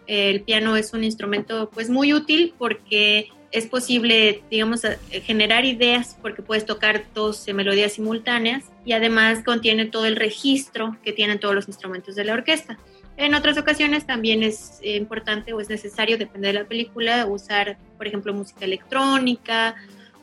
eh, 0.07 0.31
el 0.31 0.41
piano 0.41 0.75
es 0.75 0.93
un 0.93 1.03
instrumento 1.03 1.69
pues 1.69 1.89
muy 1.89 2.13
útil 2.13 2.53
porque 2.57 3.29
es 3.53 3.67
posible, 3.67 4.43
digamos, 4.49 4.81
generar 5.23 5.63
ideas 5.63 6.17
porque 6.21 6.41
puedes 6.41 6.65
tocar 6.65 7.05
dos 7.13 7.45
melodías 7.53 7.93
simultáneas 7.93 8.65
y 8.83 8.93
además 8.93 9.43
contiene 9.45 9.85
todo 9.85 10.07
el 10.07 10.15
registro 10.15 10.97
que 11.03 11.13
tienen 11.13 11.39
todos 11.39 11.53
los 11.53 11.67
instrumentos 11.67 12.15
de 12.15 12.25
la 12.25 12.33
orquesta. 12.33 12.79
En 13.15 13.35
otras 13.35 13.59
ocasiones 13.59 14.07
también 14.07 14.41
es 14.41 14.79
eh, 14.81 14.95
importante 14.95 15.53
o 15.53 15.59
es 15.59 15.69
necesario, 15.69 16.17
depende 16.17 16.47
de 16.47 16.53
la 16.53 16.65
película, 16.65 17.27
usar, 17.27 17.77
por 17.95 18.07
ejemplo, 18.07 18.33
música 18.33 18.65
electrónica 18.65 19.75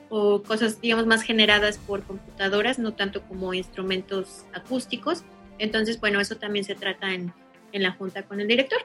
o 0.08 0.42
cosas, 0.42 0.80
digamos, 0.80 1.06
más 1.06 1.22
generadas 1.22 1.78
por 1.78 2.02
computadoras, 2.02 2.80
no 2.80 2.94
tanto 2.94 3.22
como 3.22 3.54
instrumentos 3.54 4.44
acústicos. 4.52 5.22
Entonces, 5.58 6.00
bueno, 6.00 6.18
eso 6.18 6.34
también 6.34 6.64
se 6.64 6.74
trata 6.74 7.14
en, 7.14 7.32
en 7.70 7.84
la 7.84 7.92
junta 7.92 8.24
con 8.24 8.40
el 8.40 8.48
director. 8.48 8.80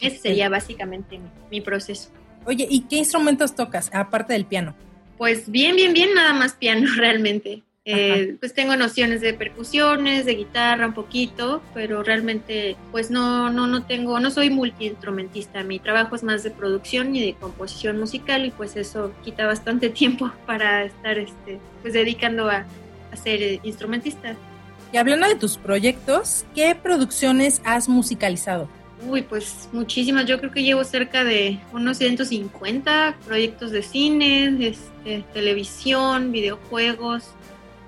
Ese 0.00 0.18
sería 0.18 0.50
básicamente 0.50 1.16
mi, 1.16 1.30
mi 1.50 1.60
proceso. 1.62 2.10
Oye, 2.46 2.66
¿y 2.70 2.82
qué 2.82 2.96
instrumentos 2.96 3.54
tocas, 3.54 3.90
aparte 3.92 4.32
del 4.32 4.46
piano? 4.46 4.74
Pues 5.18 5.50
bien, 5.50 5.74
bien, 5.76 5.92
bien, 5.92 6.14
nada 6.14 6.32
más 6.32 6.54
piano 6.54 6.88
realmente. 6.96 7.62
Eh, 7.88 8.36
pues 8.40 8.52
tengo 8.52 8.74
nociones 8.74 9.20
de 9.20 9.32
percusiones, 9.32 10.24
de 10.24 10.34
guitarra 10.34 10.88
un 10.88 10.92
poquito, 10.92 11.62
pero 11.72 12.02
realmente 12.02 12.76
pues 12.90 13.12
no, 13.12 13.48
no, 13.48 13.68
no 13.68 13.84
tengo, 13.84 14.18
no 14.18 14.32
soy 14.32 14.50
multiinstrumentista. 14.50 15.62
Mi 15.62 15.78
trabajo 15.78 16.16
es 16.16 16.24
más 16.24 16.42
de 16.42 16.50
producción 16.50 17.14
y 17.14 17.24
de 17.24 17.34
composición 17.34 18.00
musical 18.00 18.44
y 18.44 18.50
pues 18.50 18.74
eso 18.74 19.12
quita 19.24 19.46
bastante 19.46 19.88
tiempo 19.90 20.32
para 20.46 20.84
estar 20.84 21.16
este, 21.16 21.60
pues 21.82 21.94
dedicando 21.94 22.50
a, 22.50 22.66
a 23.12 23.16
ser 23.16 23.60
instrumentista. 23.62 24.34
Y 24.92 24.96
hablando 24.96 25.28
de 25.28 25.36
tus 25.36 25.56
proyectos, 25.56 26.44
¿qué 26.56 26.74
producciones 26.74 27.60
has 27.64 27.88
musicalizado? 27.88 28.68
Uy, 29.02 29.22
pues 29.22 29.68
muchísimas. 29.72 30.26
Yo 30.26 30.38
creo 30.38 30.50
que 30.50 30.62
llevo 30.62 30.82
cerca 30.84 31.22
de 31.22 31.58
unos 31.72 31.98
150 31.98 33.16
proyectos 33.26 33.70
de 33.70 33.82
cine, 33.82 34.56
este, 34.68 35.22
televisión, 35.34 36.32
videojuegos, 36.32 37.24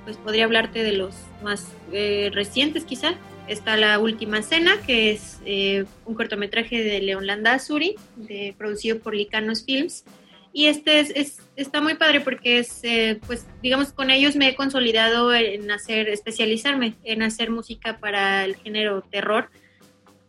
pues 0.05 0.17
podría 0.19 0.45
hablarte 0.45 0.83
de 0.83 0.93
los 0.93 1.15
más 1.43 1.67
eh, 1.93 2.31
recientes 2.33 2.85
quizá. 2.85 3.15
Está 3.47 3.79
La 3.79 3.99
Última 3.99 4.43
Cena, 4.43 4.77
que 4.87 5.11
es 5.11 5.39
eh, 5.47 5.87
un 6.05 6.15
cortometraje 6.15 6.85
de 6.85 7.01
León 7.01 7.27
Landazuri, 7.27 7.97
de, 8.17 8.55
producido 8.59 8.99
por 8.99 9.15
Licanos 9.15 9.65
Films. 9.65 10.05
Y 10.53 10.67
este 10.67 11.01
es, 11.01 11.41
está 11.57 11.81
muy 11.81 11.95
padre 11.95 12.21
porque 12.21 12.59
es, 12.59 12.81
eh, 12.83 13.19
pues 13.27 13.47
digamos, 13.63 13.93
con 13.93 14.11
ellos 14.11 14.37
me 14.37 14.49
he 14.49 14.55
consolidado 14.55 15.35
en 15.35 15.71
hacer, 15.71 16.09
especializarme 16.09 16.95
en 17.05 17.23
hacer 17.23 17.51
música 17.51 17.99
para 17.99 18.45
el 18.45 18.57
género 18.57 19.03
terror. 19.03 19.51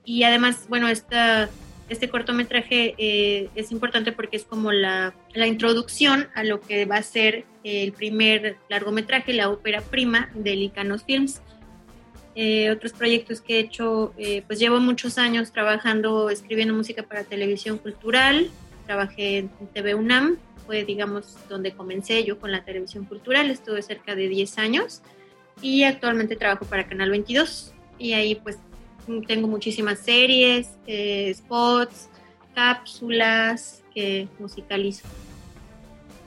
Y 0.09 0.23
además, 0.23 0.65
bueno, 0.67 0.87
esta 0.87 1.51
este 1.87 2.09
cortometraje 2.09 2.95
eh, 2.97 3.49
es 3.53 3.71
importante 3.71 4.11
porque 4.11 4.37
es 4.37 4.43
como 4.43 4.71
la, 4.71 5.13
la, 5.35 5.45
introducción 5.45 6.29
a 6.33 6.43
lo 6.43 6.61
que 6.61 6.85
va 6.85 6.95
a 6.95 7.03
ser 7.03 7.45
el 7.63 7.93
primer 7.93 8.57
largometraje, 8.69 9.33
la 9.33 9.49
ópera 9.49 9.81
prima 9.81 10.31
de 10.33 10.55
Licanos 10.55 11.03
Films. 11.03 11.41
Eh, 12.33 12.71
otros 12.71 12.93
proyectos 12.93 13.39
que 13.39 13.57
he 13.57 13.59
hecho, 13.59 14.15
eh, 14.17 14.41
pues 14.47 14.57
llevo 14.57 14.79
muchos 14.79 15.19
años 15.19 15.51
trabajando, 15.51 16.31
escribiendo 16.31 16.73
música 16.73 17.03
para 17.03 17.23
televisión 17.23 17.77
cultural, 17.77 18.49
trabajé 18.87 19.37
en 19.37 19.49
TV 19.75 19.93
UNAM, 19.93 20.37
fue 20.65 20.85
digamos 20.85 21.37
donde 21.49 21.73
comencé 21.73 22.23
yo 22.23 22.39
con 22.39 22.51
la 22.51 22.63
televisión 22.63 23.05
cultural, 23.05 23.51
estuve 23.51 23.83
cerca 23.83 24.15
de 24.15 24.27
10 24.27 24.57
años. 24.57 25.03
Y 25.61 25.83
actualmente 25.83 26.35
trabajo 26.35 26.65
para 26.65 26.87
Canal 26.87 27.11
22 27.11 27.73
y 27.99 28.13
ahí 28.13 28.33
pues 28.33 28.57
tengo 29.27 29.47
muchísimas 29.47 29.99
series, 29.99 30.69
eh, 30.87 31.33
spots, 31.35 32.09
cápsulas 32.53 33.83
que 33.93 34.27
musicalizo. 34.39 35.05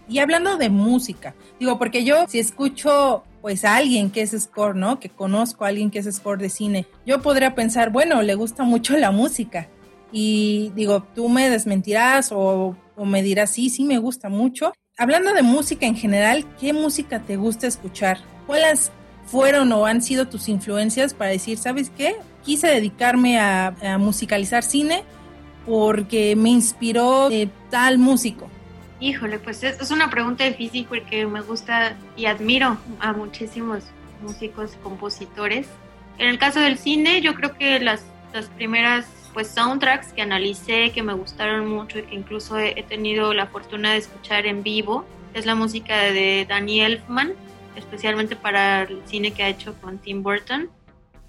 Y 0.09 0.19
hablando 0.19 0.57
de 0.57 0.69
música, 0.69 1.35
digo, 1.59 1.79
porque 1.79 2.05
yo 2.05 2.27
si 2.29 2.39
escucho 2.39 3.25
pues 3.41 3.65
a 3.65 3.77
alguien 3.77 4.11
que 4.11 4.23
es 4.23 4.31
score, 4.31 4.77
¿no? 4.77 5.01
Que 5.01 5.09
conozco 5.09 5.65
a 5.65 5.69
alguien 5.69 5.91
que 5.91 5.99
es 5.99 6.15
score 6.15 6.39
de 6.39 6.49
cine, 6.49 6.87
yo 7.05 7.21
podría 7.23 7.55
pensar, 7.55 7.91
bueno, 7.91 8.23
le 8.23 8.35
gusta 8.35 8.63
mucho 8.63 8.97
la 8.97 9.11
música. 9.11 9.69
Y 10.13 10.71
digo, 10.77 11.03
tú 11.15 11.29
me 11.29 11.51
desmentirás 11.51 12.31
o, 12.33 12.77
me 12.97 13.23
dirás, 13.23 13.51
sí, 13.51 13.69
sí, 13.69 13.85
me 13.85 13.99
gusta 13.99 14.29
mucho. 14.29 14.73
Hablando 14.97 15.33
de 15.33 15.43
música 15.43 15.87
en 15.87 15.97
general, 15.97 16.45
¿qué 16.61 16.73
música 16.73 17.21
te 17.21 17.37
gusta 17.37 17.67
escuchar? 17.67 18.19
¿Cuáles 18.47 18.93
fueron 19.27 19.73
o 19.73 19.87
han 19.87 20.03
sido 20.03 20.29
tus 20.29 20.49
influencias 20.49 21.15
para 21.15 21.31
decir, 21.31 21.59
¿sabes 21.59 21.91
qué? 21.91 22.17
quise 22.45 22.67
dedicarme 22.69 23.39
a, 23.39 23.75
musicalizar 23.99 24.63
cine 24.63 25.05
porque 25.67 26.35
me 26.37 26.51
inspiró 26.51 27.31
eh, 27.31 27.49
tal 27.71 27.99
músico? 27.99 28.49
Híjole, 29.01 29.39
pues 29.39 29.63
es, 29.65 29.91
una 29.91 30.11
pregunta 30.11 30.45
difícil 30.45 30.87
porque 30.89 31.27
me 31.27 31.41
gusta 31.41 31.97
y 32.17 32.27
admiro 32.27 32.79
a 33.01 33.13
muchísimos 33.13 33.85
músicos, 34.23 34.73
compositores. 34.83 35.67
En 36.19 36.29
el 36.29 36.39
caso 36.39 36.61
del 36.61 36.79
cine, 36.79 37.21
yo 37.21 37.35
creo 37.35 37.57
que 37.57 37.81
las, 37.81 38.05
las 38.33 38.47
primeras 38.47 39.07
pues 39.33 39.49
soundtracks 39.49 40.13
que 40.13 40.23
analicé, 40.23 40.91
que 40.93 41.03
me 41.03 41.15
gustaron 41.15 41.67
mucho 41.67 41.99
y 41.99 42.03
que 42.03 42.15
incluso 42.15 42.59
he, 42.59 42.79
he, 42.79 42.83
tenido 42.83 43.33
la 43.33 43.47
fortuna 43.47 43.93
de 43.93 43.99
escuchar 43.99 44.47
en 44.47 44.63
vivo, 44.63 45.07
es 45.33 45.47
la 45.47 45.55
música 45.55 45.97
de 45.97 46.45
Danny 46.47 46.83
Elfman, 46.83 47.33
especialmente 47.77 48.37
para 48.37 48.83
el 48.83 49.03
cine 49.07 49.33
que 49.33 49.43
ha 49.43 49.49
hecho 49.49 49.75
con 49.81 49.99
Tim 49.99 50.23
Burton 50.23 50.71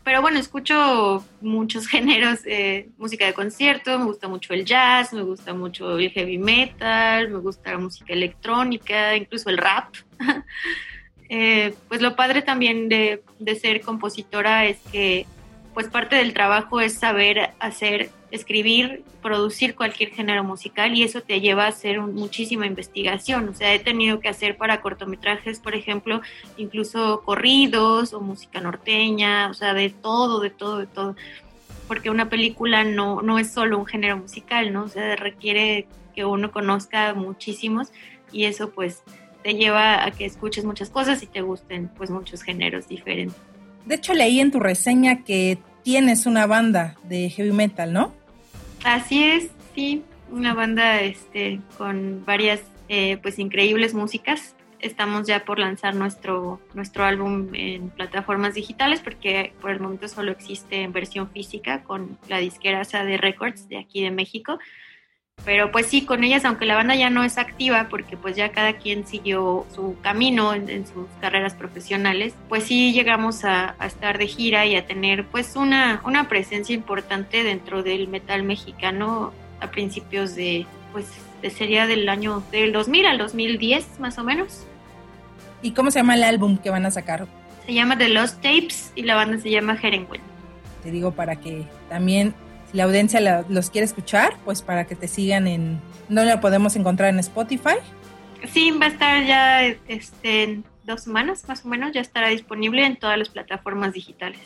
pero 0.04 0.22
bueno, 0.22 0.38
escucho 0.38 1.24
muchos 1.42 1.88
géneros, 1.90 2.42
eh, 2.46 2.90
música 2.98 3.26
de 3.26 3.34
concierto, 3.34 3.98
me 4.00 4.06
gusta 4.06 4.28
mucho 4.28 4.54
el 4.54 4.66
jazz, 4.66 5.14
me 5.14 5.22
gusta 5.22 5.54
mucho 5.54 5.98
el 5.98 6.12
heavy 6.12 6.38
metal, 6.38 7.30
me 7.30 7.40
gusta 7.40 7.72
la 7.72 7.78
música 7.78 8.14
electrónica, 8.14 9.16
incluso 9.16 9.50
el 9.50 9.58
rap. 9.58 9.94
Eh, 11.30 11.74
pues 11.88 12.00
lo 12.00 12.16
padre 12.16 12.44
también 12.44 12.90
de, 12.90 13.24
de 13.40 13.56
ser 13.56 13.82
compositora 13.82 14.66
es 14.66 14.78
que 14.92 15.26
pues 15.74 15.88
parte 15.88 16.18
del 16.18 16.32
trabajo 16.32 16.80
es 16.80 16.94
saber 16.94 17.50
hacer, 17.60 18.12
escribir, 18.34 19.04
producir 19.22 19.76
cualquier 19.76 20.10
género 20.10 20.44
musical 20.44 20.96
y 20.96 21.04
eso 21.04 21.22
te 21.22 21.40
lleva 21.40 21.66
a 21.66 21.68
hacer 21.68 22.02
muchísima 22.02 22.66
investigación. 22.66 23.48
O 23.48 23.54
sea, 23.54 23.76
he 23.76 23.80
tenido 23.80 24.20
que 24.20 24.28
hacer 24.28 24.58
para 24.58 24.82
cortometrajes, 24.82 25.60
por 25.60 25.76
ejemplo, 25.76 26.20
incluso 26.58 27.22
corridos 27.24 28.12
o 28.12 28.22
música 28.22 28.60
norteña, 28.60 29.50
o 29.50 29.54
sea, 29.54 29.76
de 29.76 29.92
todo, 29.92 30.40
de 30.40 30.50
todo, 30.50 30.80
de 30.80 30.88
todo. 30.88 31.16
Porque 31.88 32.10
una 32.10 32.28
película 32.28 32.84
no, 32.84 33.22
no 33.22 33.38
es 33.38 33.52
solo 33.52 33.78
un 33.78 33.86
género 33.86 34.18
musical, 34.18 34.74
¿no? 34.74 34.86
O 34.86 34.90
sea, 34.90 35.16
requiere 35.16 35.86
que 36.16 36.26
uno 36.26 36.52
conozca 36.52 37.14
muchísimos 37.14 37.92
y 38.32 38.46
eso 38.46 38.72
pues 38.72 39.04
te 39.44 39.54
lleva 39.54 40.04
a 40.06 40.10
que 40.10 40.26
escuches 40.26 40.66
muchas 40.66 40.90
cosas 40.90 41.22
y 41.22 41.28
te 41.28 41.42
gusten 41.42 41.88
pues 41.96 42.10
muchos 42.10 42.42
géneros 42.42 42.88
diferentes. 42.88 43.38
De 43.86 43.94
hecho, 43.94 44.16
leí 44.16 44.40
en 44.40 44.50
tu 44.50 44.60
reseña 44.60 45.24
que 45.24 45.60
tienes 45.84 46.26
una 46.26 46.48
banda 46.48 46.96
de 47.04 47.30
heavy 47.30 47.52
metal, 47.52 47.94
¿no? 47.94 48.23
Así 48.84 49.24
es, 49.24 49.50
sí, 49.74 50.04
una 50.30 50.54
banda 50.54 51.00
este, 51.02 51.62
con 51.78 52.26
varias 52.26 52.62
eh, 52.90 53.18
pues 53.22 53.40
increíbles 53.40 53.94
músicas. 53.94 54.56
estamos 54.80 55.26
ya 55.26 55.46
por 55.46 55.60
lanzar 55.60 55.96
nuestro, 55.96 56.60
nuestro 56.74 57.06
álbum 57.06 57.48
en 57.54 57.90
plataformas 57.90 58.54
digitales 58.54 59.00
porque 59.00 59.54
por 59.62 59.72
el 59.72 59.80
momento 59.80 60.10
solo 60.10 60.34
existe 60.34 60.82
en 60.82 60.92
versión 60.92 61.30
física 61.30 61.84
con 61.84 62.18
la 62.28 62.40
disquera 62.40 62.84
de 62.84 63.18
Records 63.18 63.70
de 63.70 63.78
aquí 63.78 64.04
de 64.04 64.12
México. 64.12 64.60
Pero 65.46 65.72
pues 65.72 65.88
sí, 65.88 66.06
con 66.06 66.24
ellas, 66.24 66.46
aunque 66.46 66.66
la 66.66 66.76
banda 66.76 66.96
ya 66.96 67.10
no 67.10 67.24
es 67.24 67.38
activa, 67.38 67.88
porque 67.90 68.16
pues 68.16 68.36
ya 68.36 68.52
cada 68.52 68.74
quien 68.74 69.06
siguió 69.06 69.66
su 69.76 69.98
camino 70.02 70.54
en, 70.54 70.88
sus 70.88 71.08
carreras 71.20 71.54
profesionales, 71.54 72.34
pues 72.48 72.64
sí 72.64 72.94
llegamos 72.94 73.44
a, 73.44 73.76
estar 73.86 74.18
de 74.18 74.28
gira 74.28 74.66
y 74.66 74.76
a 74.76 74.86
tener 74.86 75.26
pues 75.26 75.56
una, 75.56 76.02
una 76.06 76.30
presencia 76.30 76.74
importante 76.74 77.44
dentro 77.44 77.84
del 77.84 78.08
metal 78.08 78.44
mexicano 78.44 79.34
a 79.60 79.70
principios 79.70 80.34
de, 80.36 80.66
pues 80.94 81.08
sería 81.50 81.88
del 81.88 82.08
año 82.08 82.42
del 82.52 82.72
2000 82.72 83.06
al 83.06 83.18
2010 83.18 84.00
más 84.00 84.18
o 84.18 84.24
menos. 84.24 84.66
¿Y 85.62 85.72
cómo 85.72 85.92
se 85.92 86.00
llama 86.00 86.16
el 86.16 86.24
álbum 86.24 86.58
que 86.58 86.70
van 86.70 86.86
a 86.86 86.92
sacar? 86.92 87.28
Se 87.66 87.74
llama 87.74 87.98
The 87.98 88.10
Lost 88.10 88.36
Tapes 88.42 88.94
y 88.96 89.04
la 89.04 89.16
banda 89.16 89.38
se 89.40 89.50
llama 89.50 89.76
Jerengüen. 89.76 90.22
Te 90.84 90.92
digo 90.92 91.12
para 91.12 91.38
que 91.38 91.66
también 91.90 92.34
la 92.74 92.84
audiencia 92.84 93.46
los 93.48 93.70
quiere 93.70 93.86
escuchar, 93.86 94.36
pues 94.44 94.62
para 94.62 94.86
que 94.86 94.96
te 94.96 95.08
sigan 95.08 95.48
en... 95.48 95.80
¿No 96.10 96.24
la 96.24 96.42
podemos 96.42 96.76
encontrar 96.76 97.10
en 97.10 97.20
Spotify? 97.20 97.76
Sí, 98.52 98.72
va 98.72 98.88
a 98.88 98.90
estar 98.90 99.26
ya 99.26 99.64
este, 99.88 100.44
en 100.44 100.66
dos 100.84 101.04
semanas 101.04 101.48
más 101.48 101.64
o 101.64 101.70
menos, 101.70 101.94
ya 101.94 102.02
estará 102.02 102.30
disponible 102.30 102.86
en 102.86 102.98
todas 102.98 103.18
las 103.18 103.30
plataformas 103.30 103.94
digitales. 103.94 104.42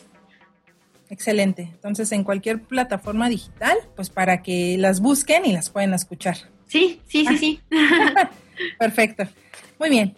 Excelente. 1.10 1.62
Entonces, 1.62 2.12
en 2.12 2.22
cualquier 2.22 2.62
plataforma 2.62 3.28
digital, 3.28 3.76
pues 3.96 4.10
para 4.10 4.42
que 4.42 4.76
las 4.78 5.00
busquen 5.00 5.46
y 5.46 5.52
las 5.52 5.70
puedan 5.70 5.94
escuchar. 5.94 6.36
Sí, 6.66 7.00
sí, 7.08 7.26
sí, 7.26 7.38
sí. 7.38 7.60
Perfecto. 8.78 9.24
Muy 9.78 9.90
bien. 9.90 10.16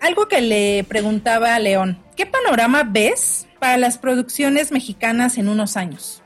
Algo 0.00 0.28
que 0.28 0.40
le 0.40 0.84
preguntaba 0.84 1.54
a 1.54 1.58
León, 1.58 1.98
¿qué 2.14 2.26
panorama 2.26 2.84
ves 2.84 3.48
para 3.58 3.78
las 3.78 3.98
producciones 3.98 4.70
mexicanas 4.70 5.38
en 5.38 5.48
unos 5.48 5.76
años? 5.76 6.22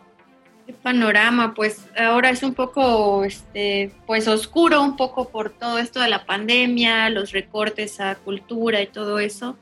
Panorama, 0.82 1.54
pues 1.54 1.86
ahora 1.96 2.30
es 2.30 2.42
un 2.42 2.54
poco, 2.54 3.24
este, 3.24 3.92
pues 4.06 4.28
oscuro 4.28 4.82
un 4.82 4.96
poco 4.96 5.28
por 5.28 5.50
todo 5.50 5.78
esto 5.78 6.00
de 6.00 6.08
la 6.08 6.24
pandemia, 6.24 7.08
los 7.10 7.32
recortes 7.32 8.00
a 8.00 8.14
cultura 8.16 8.80
y 8.82 8.86
todo 8.86 9.18
eso. 9.18 9.56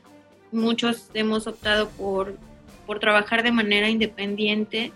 Muchos 0.52 1.10
hemos 1.14 1.46
optado 1.46 1.88
por, 1.90 2.36
por 2.86 2.98
trabajar 2.98 3.42
de 3.42 3.52
manera 3.52 3.88
independiente 3.88 4.92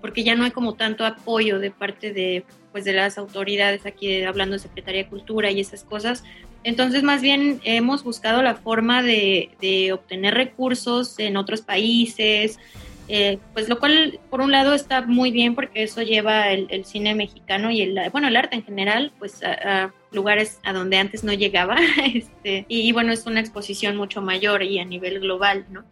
porque 0.00 0.22
ya 0.22 0.34
no 0.34 0.44
hay 0.44 0.50
como 0.50 0.74
tanto 0.74 1.04
apoyo 1.04 1.58
de 1.58 1.70
parte 1.70 2.12
de, 2.12 2.44
pues, 2.72 2.84
de 2.84 2.92
las 2.92 3.18
autoridades 3.18 3.86
aquí, 3.86 4.22
hablando 4.22 4.54
de 4.54 4.60
Secretaría 4.60 5.02
de 5.02 5.08
Cultura 5.08 5.50
y 5.50 5.60
esas 5.60 5.84
cosas. 5.84 6.24
Entonces, 6.64 7.02
más 7.02 7.22
bien 7.22 7.60
hemos 7.64 8.04
buscado 8.04 8.42
la 8.42 8.54
forma 8.54 9.02
de, 9.02 9.50
de 9.60 9.92
obtener 9.92 10.34
recursos 10.34 11.18
en 11.18 11.36
otros 11.36 11.62
países, 11.62 12.58
eh, 13.08 13.38
pues 13.54 13.68
lo 13.68 13.78
cual 13.78 14.20
por 14.30 14.40
un 14.40 14.52
lado 14.52 14.74
está 14.74 15.02
muy 15.02 15.30
bien 15.30 15.54
porque 15.54 15.82
eso 15.82 16.02
lleva 16.02 16.50
el, 16.50 16.84
cine 16.84 17.14
mexicano 17.14 17.70
y 17.70 17.82
el 17.82 17.98
bueno 18.12 18.28
el 18.28 18.36
arte 18.36 18.56
en 18.56 18.64
general 18.64 19.12
pues 19.18 19.42
a, 19.42 19.92
lugares 20.10 20.58
a 20.62 20.72
donde 20.72 20.98
antes 20.98 21.24
no 21.24 21.32
llegaba 21.32 21.76
este, 22.14 22.66
y, 22.68 22.92
bueno 22.92 23.12
es 23.12 23.26
una 23.26 23.40
exposición 23.40 23.96
mucho 23.96 24.20
mayor 24.20 24.62
y 24.62 24.78
a 24.78 24.84
nivel 24.84 25.20
global 25.20 25.66
no 25.70 25.84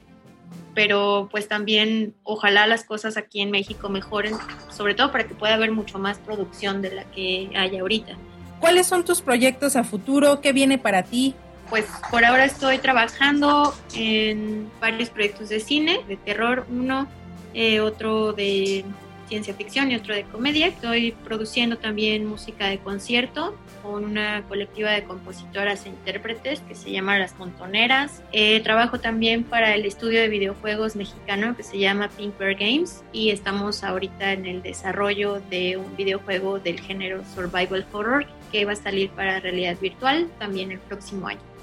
pero 0.75 1.29
pues 1.31 1.49
también 1.49 2.15
ojalá 2.23 2.67
las 2.67 2.85
cosas 2.85 3.17
aquí 3.17 3.41
en 3.41 3.51
México 3.51 3.89
mejoren 3.89 4.35
sobre 4.71 4.95
todo 4.95 5.11
para 5.11 5.27
que 5.27 5.35
pueda 5.35 5.55
haber 5.55 5.73
mucho 5.73 5.99
más 5.99 6.19
producción 6.19 6.83
de 6.83 6.95
la 6.95 7.05
que 7.05 7.51
hay 7.55 7.79
ahorita 7.79 8.17
¿Cuáles 8.61 8.87
son 8.87 9.05
tus 9.05 9.21
proyectos 9.21 9.77
a 9.77 9.85
futuro? 9.85 10.41
¿Qué 10.41 10.53
viene 10.53 10.79
para 10.79 11.03
ti? 11.03 11.35
Pues 11.69 11.87
por 12.11 12.25
ahora 12.25 12.45
estoy 12.45 12.79
trabajando 12.79 13.75
en 13.95 14.71
varios 14.81 15.11
proyectos 15.11 15.49
de 15.49 15.61
cine, 15.61 16.01
de 16.09 16.17
terror 16.17 16.67
uno, 16.71 17.07
eh, 17.55 17.81
otro 17.81 18.33
de 18.33 18.85
ciencia 19.29 19.55
ficción 19.55 19.91
y 19.91 19.97
otro 19.97 20.15
de 20.15 20.25
comedia. 20.25 20.69
Estoy 20.69 21.13
produciendo 21.25 21.79
también 21.79 22.27
música 22.27 22.67
de 22.67 22.79
concierto 22.79 23.57
con 23.83 24.05
una 24.05 24.43
colectiva 24.49 24.91
de 24.91 25.05
compositoras 25.05 25.87
e 25.87 25.91
intérpretes 25.91 26.61
que 26.61 26.75
se 26.75 26.91
llama 26.91 27.19
Las 27.19 27.39
Montoneras. 27.39 28.23
Eh, 28.33 28.61
trabajo 28.61 28.99
también 28.99 29.45
para 29.45 29.75
el 29.75 29.85
estudio 29.85 30.21
de 30.21 30.29
videojuegos 30.29 30.97
mexicano 30.97 31.57
que 31.57 31.63
se 31.63 31.79
llama 31.79 32.09
Pink 32.09 32.39
Bear 32.39 32.55
Games 32.55 33.03
y 33.13 33.31
estamos 33.31 33.85
ahorita 33.85 34.33
en 34.33 34.47
el 34.47 34.63
desarrollo 34.63 35.41
de 35.51 35.77
un 35.77 35.97
videojuego 35.97 36.59
del 36.59 36.81
género 36.81 37.23
Survival 37.35 37.87
Horror 37.93 38.27
que 38.53 38.65
va 38.65 38.73
a 38.73 38.77
salir 38.77 39.11
para 39.11 39.41
realidad 39.41 39.77
virtual 39.81 40.29
también 40.39 40.73
el 40.73 40.79
próximo 40.79 41.29
año. 41.29 41.56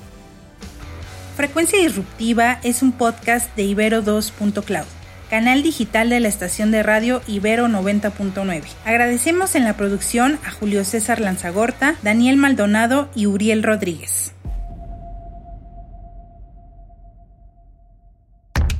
Frecuencia 1.35 1.79
Disruptiva 1.79 2.59
es 2.61 2.83
un 2.83 2.91
podcast 2.91 3.55
de 3.55 3.63
Ibero 3.63 4.03
2.cloud, 4.03 4.85
canal 5.31 5.63
digital 5.63 6.09
de 6.09 6.19
la 6.19 6.27
estación 6.27 6.69
de 6.71 6.83
radio 6.83 7.23
Ibero 7.27 7.67
90.9. 7.67 8.63
Agradecemos 8.85 9.55
en 9.55 9.63
la 9.63 9.75
producción 9.75 10.39
a 10.45 10.51
Julio 10.51 10.85
César 10.85 11.19
Lanzagorta, 11.19 11.95
Daniel 12.03 12.37
Maldonado 12.37 13.09
y 13.15 13.25
Uriel 13.25 13.63
Rodríguez. 13.63 14.35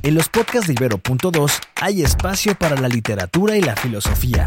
En 0.04 0.14
los 0.14 0.28
podcasts 0.28 0.68
de 0.68 0.74
Ibero.2 0.74 1.60
hay 1.80 2.02
espacio 2.02 2.54
para 2.54 2.76
la 2.76 2.88
literatura 2.88 3.56
y 3.56 3.62
la 3.62 3.74
filosofía. 3.74 4.46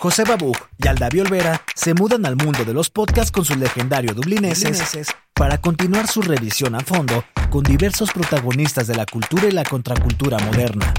José 0.00 0.24
Babuch 0.24 0.58
y 0.78 0.88
Aldavi 0.88 1.20
Olvera 1.20 1.62
se 1.74 1.94
mudan 1.94 2.26
al 2.26 2.36
mundo 2.36 2.64
de 2.64 2.74
los 2.74 2.90
podcasts 2.90 3.30
con 3.30 3.44
su 3.44 3.54
legendario 3.54 4.12
dublineses 4.12 5.14
para 5.32 5.58
continuar 5.58 6.08
su 6.08 6.20
revisión 6.20 6.74
a 6.74 6.80
fondo 6.80 7.24
con 7.50 7.62
diversos 7.62 8.12
protagonistas 8.12 8.86
de 8.86 8.96
la 8.96 9.06
cultura 9.06 9.46
y 9.46 9.52
la 9.52 9.64
contracultura 9.64 10.38
moderna. 10.38 10.92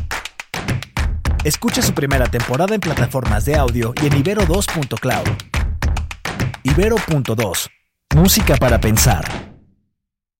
Escucha 1.43 1.81
su 1.81 1.93
primera 1.93 2.25
temporada 2.25 2.73
en 2.73 2.81
plataformas 2.81 3.45
de 3.45 3.55
audio 3.55 3.93
y 4.01 4.08
en 4.08 4.23
ibero2.cloud. 4.23 5.27
Ibero.2. 6.63 7.69
Música 8.15 8.55
para 8.55 8.79
pensar. 8.79 9.55